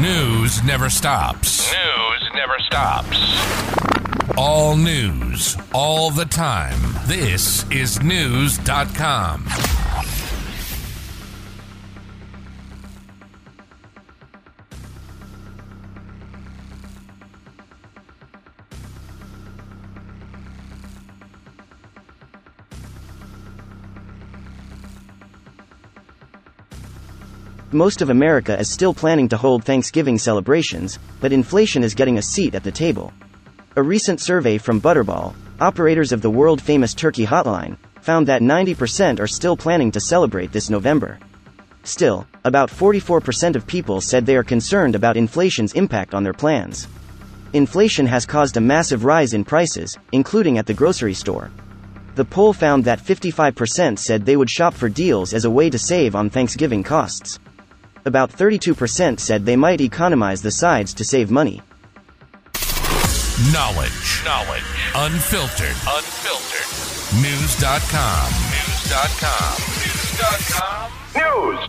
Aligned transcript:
News 0.00 0.64
never 0.64 0.88
stops. 0.88 1.70
News 1.70 2.30
never 2.34 2.58
stops. 2.60 3.18
All 4.34 4.74
news, 4.74 5.58
all 5.74 6.10
the 6.10 6.24
time. 6.24 6.78
This 7.06 7.68
is 7.70 7.98
Knewz.com. 7.98 9.44
Most 27.72 28.02
of 28.02 28.10
America 28.10 28.58
is 28.58 28.68
still 28.68 28.92
planning 28.92 29.28
to 29.28 29.36
hold 29.36 29.62
Thanksgiving 29.62 30.18
celebrations, 30.18 30.98
but 31.20 31.32
inflation 31.32 31.84
is 31.84 31.94
getting 31.94 32.18
a 32.18 32.22
seat 32.22 32.56
at 32.56 32.64
the 32.64 32.72
table. 32.72 33.12
A 33.76 33.82
recent 33.82 34.20
survey 34.20 34.58
from 34.58 34.80
Butterball, 34.80 35.34
operators 35.60 36.10
of 36.10 36.20
the 36.20 36.30
world 36.30 36.60
famous 36.60 36.94
turkey 36.94 37.24
hotline, 37.24 37.76
found 38.00 38.26
that 38.26 38.42
90% 38.42 39.20
are 39.20 39.28
still 39.28 39.56
planning 39.56 39.92
to 39.92 40.00
celebrate 40.00 40.50
this 40.50 40.68
November. 40.68 41.20
Still, 41.84 42.26
about 42.42 42.70
44% 42.70 43.54
of 43.54 43.68
people 43.68 44.00
said 44.00 44.26
they 44.26 44.34
are 44.34 44.42
concerned 44.42 44.96
about 44.96 45.16
inflation's 45.16 45.74
impact 45.74 46.12
on 46.12 46.24
their 46.24 46.32
plans. 46.32 46.88
Inflation 47.52 48.04
has 48.04 48.26
caused 48.26 48.56
a 48.56 48.60
massive 48.60 49.04
rise 49.04 49.32
in 49.32 49.44
prices, 49.44 49.96
including 50.10 50.58
at 50.58 50.66
the 50.66 50.74
grocery 50.74 51.14
store. 51.14 51.52
The 52.16 52.24
poll 52.24 52.52
found 52.52 52.84
that 52.84 52.98
55% 53.00 53.96
said 53.96 54.26
they 54.26 54.36
would 54.36 54.50
shop 54.50 54.74
for 54.74 54.88
deals 54.88 55.32
as 55.32 55.44
a 55.44 55.50
way 55.50 55.70
to 55.70 55.78
save 55.78 56.16
on 56.16 56.30
Thanksgiving 56.30 56.82
costs. 56.82 57.38
About 58.04 58.32
32% 58.32 59.20
said 59.20 59.44
they 59.44 59.56
might 59.56 59.80
economize 59.80 60.42
the 60.42 60.50
sides 60.50 60.94
to 60.94 61.04
save 61.04 61.30
money. 61.30 61.60
Knowledge. 63.52 64.22
Knowledge. 64.24 64.62
Unfiltered. 64.94 65.76
Unfiltered. 65.88 66.68
Knewz.com. 67.20 68.30
Knewz.com. 68.52 69.56
Knewz.com. 69.80 70.92
News. 71.16 71.68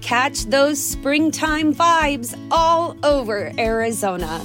Catch 0.00 0.44
those 0.46 0.78
springtime 0.82 1.74
vibes 1.74 2.36
all 2.50 2.96
over 3.04 3.52
Arizona. 3.58 4.44